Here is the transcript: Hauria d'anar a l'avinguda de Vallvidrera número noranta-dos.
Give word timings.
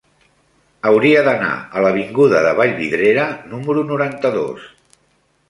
Hauria 0.91 1.19
d'anar 1.27 1.49
a 1.57 1.83
l'avinguda 1.87 2.41
de 2.47 2.55
Vallvidrera 2.61 3.27
número 3.53 3.85
noranta-dos. 3.93 4.67